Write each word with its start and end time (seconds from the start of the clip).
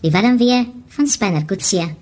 Die 0.00 0.10
warm 0.10 0.36
weer 0.38 0.66
van 0.88 1.06
Spanner 1.06 1.44
Kutsie. 1.44 1.94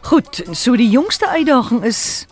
Goed, 0.00 0.42
so 0.52 0.76
die 0.76 0.90
jongste 0.90 1.28
uitdaging 1.28 1.84
is 1.84 2.26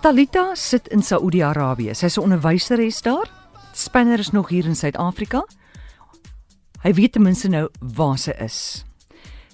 Talita 0.00 0.54
sit 0.54 0.88
in 0.88 1.02
Saudi-Arabië. 1.02 1.94
Sy's 1.94 2.16
'n 2.16 2.22
onderwyseres 2.22 3.02
daar. 3.02 3.30
Spanner 3.72 4.18
is 4.18 4.30
nog 4.30 4.48
hier 4.48 4.64
in 4.64 4.76
Suid-Afrika. 4.76 5.46
Hy 6.82 6.92
weet 6.94 7.12
ten 7.12 7.22
minste 7.22 7.48
nou 7.48 7.68
waar 7.94 8.18
sy 8.18 8.30
is. 8.30 8.84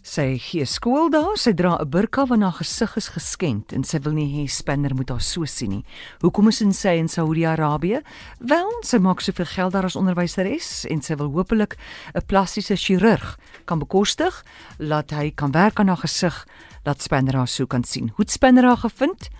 Sy 0.02 0.32
gee 0.42 0.64
skool 0.66 1.12
daar, 1.14 1.36
sy 1.38 1.52
dra 1.54 1.78
'n 1.78 1.86
burka 1.88 2.26
want 2.26 2.42
haar 2.42 2.58
gesig 2.58 2.96
is 2.96 3.08
geskend 3.14 3.72
en 3.72 3.84
sy 3.84 4.00
wil 4.02 4.12
nie 4.12 4.26
hê 4.34 4.50
Spanner 4.50 4.94
moet 4.94 5.10
haar 5.10 5.20
so 5.20 5.44
sien 5.44 5.70
nie. 5.70 5.84
Hoekom 6.22 6.48
is 6.48 6.58
sy 6.76 6.98
in 6.98 7.08
Saudi-Arabië? 7.08 8.02
Wel, 8.40 8.70
sy 8.82 8.98
maak 8.98 9.20
soveel 9.20 9.46
geld 9.46 9.72
daar 9.72 9.84
as 9.84 9.94
onderwyseres 9.94 10.86
en 10.90 11.00
sy 11.02 11.14
wil 11.14 11.30
hopelik 11.30 11.76
'n 12.16 12.26
plastiese 12.26 12.74
chirurg 12.76 13.38
kan 13.64 13.78
bekostig 13.78 14.44
laat 14.78 15.12
hy 15.12 15.30
kan 15.30 15.52
werk 15.52 15.78
aan 15.78 15.88
haar 15.88 16.02
gesig 16.02 16.46
dat 16.82 17.00
Spanner 17.00 17.36
haar 17.36 17.48
so 17.48 17.66
kan 17.66 17.84
sien. 17.84 18.08
Hoe 18.08 18.24
het 18.24 18.30
Spanner 18.30 18.64
haar 18.64 18.78
gevind? 18.78 19.30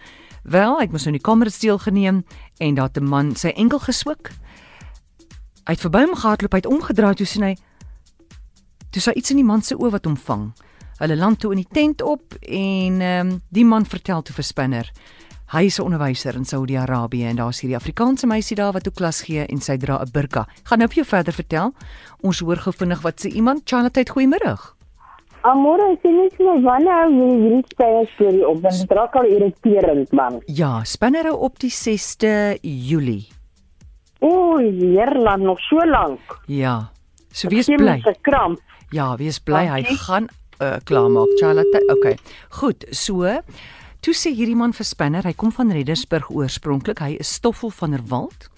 Wel, 0.44 0.80
ek 0.80 0.92
moes 0.92 1.04
nou 1.04 1.12
die 1.12 1.20
kamer 1.20 1.50
steel 1.50 1.78
geneem 1.78 2.24
en 2.60 2.74
daar 2.74 2.90
'n 2.94 3.04
man 3.04 3.34
sy 3.34 3.48
enkel 3.48 3.80
geswik. 3.80 4.30
Hy 5.66 5.72
het 5.72 5.80
verby 5.80 6.04
hom 6.04 6.14
gehardloop, 6.14 6.52
hy 6.52 6.58
het 6.58 6.66
omgedraai 6.66 7.14
toe 7.14 7.26
sien 7.26 7.42
hy 7.42 7.56
Toe 8.92 9.00
sy 9.00 9.14
iets 9.16 9.32
in 9.32 9.40
die 9.40 9.46
man 9.48 9.62
se 9.64 9.76
oë 9.78 9.90
wat 9.94 10.04
hom 10.04 10.18
vang. 10.20 10.50
Hulle 11.00 11.16
land 11.16 11.40
toe 11.40 11.54
in 11.54 11.62
die 11.62 11.72
tent 11.72 12.02
op 12.04 12.36
en 12.42 13.00
ehm 13.00 13.30
um, 13.32 13.40
die 13.48 13.64
man 13.64 13.86
vertel 13.88 14.22
toe 14.22 14.34
vir 14.36 14.44
Spinner. 14.44 14.90
Hy 15.52 15.64
is 15.68 15.78
'n 15.78 15.84
onderwyser 15.84 16.36
in 16.36 16.44
Saudi-Arabië 16.44 17.24
en 17.28 17.36
daar's 17.36 17.60
hierdie 17.60 17.76
Afrikaanse 17.76 18.26
meisie 18.26 18.56
daar 18.56 18.72
wat 18.72 18.84
toe 18.84 18.92
klas 18.92 19.22
gee 19.22 19.46
en 19.46 19.60
sy 19.60 19.76
dra 19.76 19.98
'n 20.00 20.10
burka. 20.12 20.46
Gaan 20.64 20.78
nou 20.78 20.88
vir 20.88 20.96
jou 20.96 21.06
verder 21.06 21.32
vertel. 21.32 21.72
Ons 22.20 22.40
hoor 22.40 22.56
gou 22.56 22.72
vinnig 22.72 23.02
wat 23.02 23.20
sê 23.20 23.28
iemand. 23.32 23.62
Charlotte, 23.64 24.04
goeiemôre. 24.04 24.56
Amore, 25.42 25.98
sien 26.02 26.16
jy 26.22 26.44
nou 26.44 26.62
wanneer 26.62 27.08
wil 27.10 27.34
hierdie 27.40 27.64
spel 27.72 28.06
storie 28.14 28.48
op? 28.48 28.60
Want 28.62 28.78
dit 28.78 28.90
raak 28.90 29.14
al 29.14 29.24
irriterend 29.24 30.12
man. 30.12 30.42
Ja, 30.46 30.84
Spinner 30.84 31.32
op 31.32 31.58
die 31.58 31.70
6de 31.70 32.58
Julie. 32.60 33.28
O, 34.20 34.58
Heerland 34.58 35.42
nog 35.42 35.60
so 35.60 35.76
lank. 35.76 36.20
Ja. 36.46 36.90
So 37.32 37.48
wees 37.48 37.66
bly. 37.66 37.96
Dis 38.04 38.06
'n 38.06 38.20
kramp. 38.20 38.60
Ja, 38.92 39.14
wees 39.16 39.38
bly 39.40 39.64
hy 39.70 39.82
gaan 40.04 40.26
uh, 40.60 40.76
klaarmaak 40.84 41.30
Charlotte. 41.40 41.80
Okay. 41.88 42.18
Goed, 42.58 42.84
so 42.92 43.24
toe 44.02 44.12
sê 44.18 44.32
hierdie 44.34 44.56
man 44.58 44.74
vir 44.76 44.84
Spanner, 44.84 45.24
hy 45.24 45.32
kom 45.38 45.52
van 45.54 45.72
Reddersburg 45.72 46.28
oorspronklik. 46.34 47.00
Hy 47.00 47.16
is 47.22 47.30
Stoffel 47.38 47.72
van 47.72 47.96
der 47.96 48.04
Walt 48.10 48.50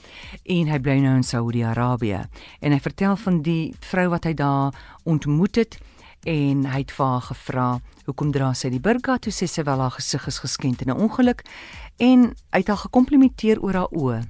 en 0.42 0.70
hy 0.72 0.78
bly 0.82 0.98
nou 1.04 1.14
in 1.20 1.26
Saudi-Arabië. 1.26 2.24
En 2.64 2.74
hy 2.74 2.80
vertel 2.82 3.14
van 3.20 3.42
die 3.46 3.74
vrou 3.84 4.08
wat 4.10 4.26
hy 4.26 4.34
daar 4.40 4.74
ontmoet 5.06 5.62
het 5.62 5.78
en 6.26 6.64
hy 6.66 6.80
het 6.80 6.94
vir 6.96 7.06
haar 7.06 7.26
gevra, 7.28 7.68
"Hoekom 8.06 8.32
dra 8.32 8.54
sy 8.54 8.70
die 8.70 8.80
burka?" 8.80 9.18
Toe 9.18 9.32
sê 9.32 9.46
sy 9.46 9.62
wel 9.62 9.78
haar 9.78 9.94
gesig 10.00 10.26
is 10.26 10.38
geskend 10.38 10.82
in 10.82 10.90
'n 10.90 10.98
ongeluk 10.98 11.44
en 11.98 12.34
hy 12.50 12.58
het 12.58 12.68
haar 12.68 12.88
gekomplimenteer 12.88 13.62
oor 13.62 13.74
haar 13.74 13.92
oë. 13.92 14.24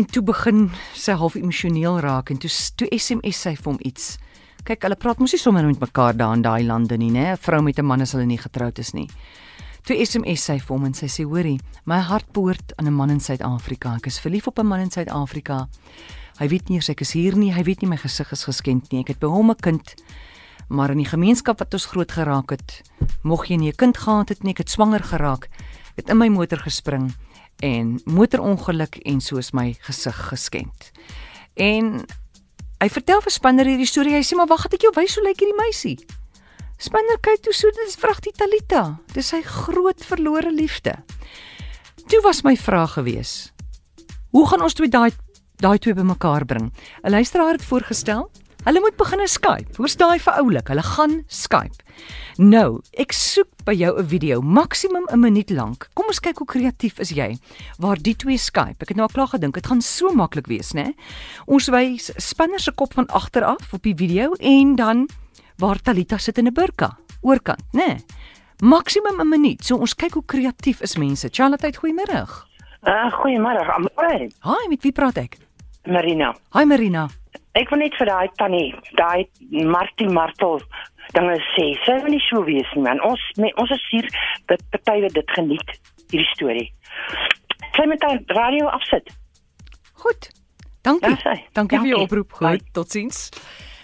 En 0.00 0.06
toe 0.08 0.22
begin 0.24 0.70
sy 0.96 1.12
half 1.20 1.34
emosioneel 1.36 1.98
raak 2.00 2.30
en 2.32 2.38
toe 2.40 2.48
toe 2.80 2.86
SMS 2.96 3.42
sy 3.44 3.50
vir 3.52 3.66
hom 3.68 3.80
iets. 3.84 4.14
Kyk, 4.64 4.86
hulle 4.86 4.96
praat 4.96 5.18
mos 5.20 5.34
nie 5.34 5.40
sommer 5.42 5.66
met 5.68 5.82
mekaar 5.82 6.16
daar 6.16 6.38
in 6.38 6.44
daai 6.46 6.64
lande 6.64 6.96
nie, 6.96 7.10
né? 7.12 7.32
'n 7.32 7.36
Vrou 7.36 7.60
met 7.60 7.78
'n 7.78 7.84
man 7.84 8.00
as 8.00 8.12
hulle 8.12 8.24
nie 8.24 8.38
getroud 8.38 8.78
is 8.78 8.94
nie. 8.94 9.08
Toe 9.84 9.96
SMS 10.00 10.40
sy 10.40 10.58
vir 10.58 10.76
hom 10.76 10.86
en 10.86 10.94
sy 10.94 11.06
sê: 11.06 11.24
"Hoorie, 11.24 11.60
my 11.84 11.98
hart 11.98 12.32
behoort 12.32 12.72
aan 12.78 12.86
'n 12.86 12.94
man 12.94 13.10
in 13.10 13.20
Suid-Afrika. 13.20 13.96
Ek 13.96 14.06
is 14.06 14.18
verlief 14.18 14.46
op 14.46 14.58
'n 14.58 14.66
man 14.66 14.80
in 14.80 14.90
Suid-Afrika. 14.90 15.68
Hy 16.38 16.48
weet 16.48 16.70
nie 16.70 16.78
ek 16.78 17.00
is 17.00 17.12
hier 17.12 17.36
nie. 17.36 17.52
Hy 17.52 17.62
weet 17.62 17.82
nie 17.82 17.90
my 17.90 17.96
gesig 17.96 18.32
is 18.32 18.44
geskend 18.44 18.90
nie. 18.92 19.00
Ek 19.00 19.08
het 19.08 19.20
by 19.20 19.26
hom 19.26 19.50
'n 19.50 19.56
kind, 19.56 19.94
maar 20.68 20.90
in 20.90 20.98
die 20.98 21.10
gemeenskap 21.12 21.58
wat 21.58 21.74
ons 21.74 21.86
groot 21.86 22.12
geraak 22.12 22.50
het, 22.50 22.82
mog 23.22 23.48
jy 23.48 23.56
nie 23.56 23.68
'n 23.68 23.76
kind 23.76 23.98
gehad 23.98 24.28
het 24.30 24.44
nie. 24.44 24.52
Ek 24.52 24.58
het 24.58 24.70
swanger 24.70 25.02
geraak. 25.02 25.44
Ek 25.44 25.96
het 25.96 26.08
in 26.08 26.16
my 26.16 26.28
motor 26.28 26.58
gespring." 26.58 27.12
En 27.60 28.00
motorongeluk 28.04 29.00
en 29.04 29.20
soos 29.20 29.52
my 29.52 29.74
gesig 29.86 30.16
geskend. 30.30 30.90
En 31.54 32.00
hy 32.80 32.88
vertel 32.88 33.20
vir 33.20 33.34
Spanner 33.34 33.68
hierdie 33.68 33.88
storie. 33.88 34.16
Hy 34.16 34.24
sê 34.24 34.38
maar 34.38 34.48
wag, 34.50 34.66
ek 34.72 34.86
jou 34.86 34.92
wys 34.96 35.16
hoe 35.18 35.24
lyk 35.26 35.42
hierdie 35.42 35.58
meisie. 35.58 35.98
Spanner 36.80 37.20
kyk 37.20 37.42
toe 37.44 37.52
so 37.52 37.68
dis 37.76 37.98
vragtig 38.00 38.38
Talita. 38.40 39.00
Dis 39.12 39.32
sy 39.34 39.42
groot 39.44 40.00
verlore 40.08 40.52
liefde. 40.52 40.96
Toe 42.08 42.22
was 42.24 42.40
my 42.42 42.56
vraag 42.56 42.96
gewees. 42.96 43.52
Hoe 44.32 44.46
gaan 44.48 44.64
ons 44.64 44.74
twee 44.74 44.88
daai 44.88 45.10
daai 45.60 45.76
twee 45.78 45.94
bymekaar 45.94 46.46
bring? 46.48 46.72
'n 47.04 47.10
Luisteraar 47.10 47.52
het 47.52 47.64
voorgestel 47.64 48.30
Hulle 48.60 48.80
moet 48.80 48.96
begin 49.00 49.22
Skype. 49.24 49.72
Hoe's 49.80 49.94
daai 49.96 50.18
vir 50.20 50.36
oulik? 50.36 50.68
Hulle 50.68 50.82
gaan 50.84 51.14
Skype. 51.32 51.80
Nou, 52.36 52.82
ek 53.00 53.14
soek 53.16 53.48
by 53.64 53.72
jou 53.72 53.96
'n 53.96 54.04
video, 54.04 54.42
maksimum 54.42 55.06
'n 55.08 55.20
minuut 55.20 55.50
lank. 55.50 55.88
Kom 55.94 56.06
ons 56.06 56.20
kyk 56.20 56.38
hoe 56.38 56.46
kreatief 56.46 56.98
is 57.00 57.10
jy 57.10 57.38
waar 57.78 57.96
die 57.96 58.14
twee 58.14 58.36
Skype. 58.36 58.76
Ek 58.82 58.88
het 58.88 58.96
nou 58.96 59.08
al 59.08 59.14
klaar 59.14 59.28
gedink, 59.28 59.54
dit 59.54 59.66
gaan 59.66 59.80
so 59.80 60.12
maklik 60.12 60.46
wees, 60.46 60.72
né? 60.74 60.94
Ons 61.46 61.68
wys 61.68 62.12
Spinner 62.16 62.60
se 62.60 62.72
kop 62.72 62.92
van 62.92 63.06
agter 63.06 63.44
af 63.44 63.72
op 63.72 63.82
die 63.82 63.94
video 63.94 64.34
en 64.38 64.76
dan 64.76 65.08
waar 65.56 65.80
Talita 65.80 66.18
sit 66.18 66.38
in 66.38 66.46
'n 66.46 66.52
burka 66.52 66.98
oorkant, 67.22 67.62
né? 67.72 68.02
Maksimum 68.60 69.20
'n 69.20 69.28
minuut. 69.28 69.64
So 69.64 69.76
ons 69.76 69.94
kyk 69.94 70.12
hoe 70.12 70.24
kreatief 70.26 70.82
is 70.82 70.96
mense. 70.96 71.28
Charlotte, 71.32 71.72
goeiemôre. 71.78 72.28
Uh, 72.86 73.10
goeiemôre. 73.10 74.30
Hi, 74.42 74.68
met 74.68 74.82
wie 74.82 74.92
praat 74.92 75.16
ek? 75.16 75.38
Marina. 75.86 76.34
Hi 76.52 76.64
Marina. 76.64 77.08
Ek 77.58 77.70
wil 77.70 77.82
net 77.82 77.96
vir 77.98 78.06
daai 78.06 78.28
tannie, 78.38 78.74
daai 78.94 79.26
Martie 79.66 80.08
Martel 80.08 80.60
dinge 81.14 81.38
sê. 81.54 81.64
Sy 81.84 81.96
wil 82.04 82.14
nie 82.14 82.22
so 82.28 82.44
wees 82.46 82.68
nie, 82.76 82.84
man. 82.86 83.00
Ons 83.06 83.22
met, 83.42 83.54
ons 83.58 83.70
is 83.74 83.86
hier 83.90 84.06
dat 84.52 84.62
party 84.70 85.00
wat 85.02 85.16
dit 85.18 85.34
geniet 85.38 85.72
hierdie 86.12 86.28
storie. 86.34 86.68
Sy 87.74 87.86
moet 87.90 88.06
haar 88.06 88.20
radio 88.38 88.70
afsit. 88.70 89.10
Goed. 90.04 90.30
Dankie. 90.86 91.16
Ja, 91.24 91.34
Dankie 91.58 91.80
vir 91.82 91.90
jou 91.90 92.04
oproep. 92.06 92.38
Goed, 92.38 92.62
totsiens. 92.72 93.28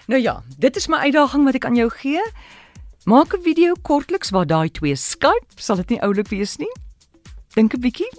Nou 0.06 0.21
ja, 0.22 0.38
dit 0.62 0.77
is 0.78 0.87
my 0.88 1.03
uitdaging 1.09 1.44
wat 1.44 1.59
ek 1.59 1.66
aan 1.69 1.77
jou 1.77 1.91
gee. 1.98 2.22
Maak 3.06 3.34
'n 3.34 3.43
video 3.43 3.75
kortliks 3.83 4.31
waar 4.31 4.47
daai 4.47 4.71
twee 4.71 4.97
Skype, 4.97 5.59
sal 5.59 5.77
dit 5.77 5.91
nie 5.91 6.03
oulik 6.03 6.28
wees 6.28 6.56
nie? 6.59 6.72
Dink 7.54 7.75
'n 7.75 7.81
bietjie 7.81 8.10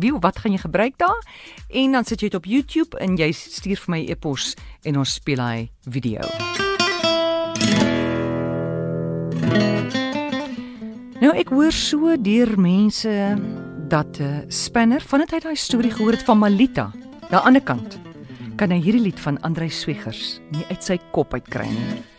wie 0.00 0.12
wat 0.20 0.38
gaan 0.38 0.52
jy 0.52 0.58
gebruik 0.62 0.98
daar? 0.98 1.20
En 1.68 1.92
dan 1.92 2.04
sit 2.04 2.20
jy 2.20 2.28
dit 2.28 2.38
op 2.38 2.46
YouTube 2.48 2.98
en 2.98 3.16
jy 3.16 3.32
stuur 3.32 3.76
vir 3.84 3.94
my 3.94 4.00
e-pos 4.10 4.54
en 4.82 4.98
ons 4.98 5.14
speel 5.20 5.42
hy 5.42 5.68
video. 5.86 6.22
Nou 11.18 11.32
ek 11.34 11.50
hoor 11.50 11.74
so 11.74 12.14
deur 12.22 12.54
mense 12.60 13.10
dat 13.88 14.20
'n 14.20 14.22
uh, 14.22 14.42
spanner 14.48 15.00
vandat 15.00 15.30
hy 15.30 15.40
daai 15.40 15.56
storie 15.56 15.90
gehoor 15.90 16.12
het 16.12 16.22
van 16.22 16.38
Malita, 16.38 16.92
aan 17.30 17.30
die 17.30 17.46
ander 17.46 17.62
kant 17.62 17.98
kan 18.56 18.70
hy 18.70 18.80
hierdie 18.82 19.02
lied 19.02 19.20
van 19.20 19.38
Andrei 19.46 19.70
Swegers 19.70 20.40
nie 20.50 20.64
uit 20.70 20.82
sy 20.82 20.98
kop 21.14 21.34
uitkry 21.34 21.66
nie. 21.70 22.17